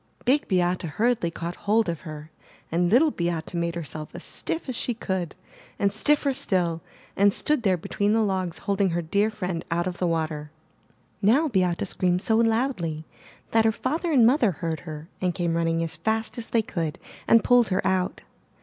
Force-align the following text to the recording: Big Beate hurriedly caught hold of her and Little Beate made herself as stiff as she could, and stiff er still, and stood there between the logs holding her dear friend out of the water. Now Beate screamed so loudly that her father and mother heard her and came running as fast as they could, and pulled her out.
Big 0.25 0.47
Beate 0.47 0.81
hurriedly 0.81 1.29
caught 1.29 1.55
hold 1.67 1.87
of 1.87 1.99
her 1.99 2.31
and 2.71 2.89
Little 2.89 3.11
Beate 3.11 3.53
made 3.53 3.75
herself 3.75 4.09
as 4.15 4.23
stiff 4.23 4.67
as 4.67 4.75
she 4.75 4.95
could, 4.95 5.35
and 5.77 5.93
stiff 5.93 6.25
er 6.25 6.33
still, 6.33 6.81
and 7.15 7.31
stood 7.31 7.61
there 7.61 7.77
between 7.77 8.13
the 8.13 8.23
logs 8.23 8.57
holding 8.65 8.89
her 8.89 9.03
dear 9.03 9.29
friend 9.29 9.63
out 9.69 9.85
of 9.85 9.99
the 9.99 10.07
water. 10.07 10.49
Now 11.21 11.49
Beate 11.49 11.85
screamed 11.85 12.23
so 12.23 12.37
loudly 12.37 13.05
that 13.51 13.63
her 13.63 13.71
father 13.71 14.11
and 14.11 14.25
mother 14.25 14.53
heard 14.53 14.79
her 14.89 15.07
and 15.21 15.35
came 15.35 15.55
running 15.55 15.83
as 15.83 15.97
fast 15.97 16.35
as 16.35 16.47
they 16.47 16.63
could, 16.63 16.97
and 17.27 17.43
pulled 17.43 17.67
her 17.67 17.85
out. 17.85 18.21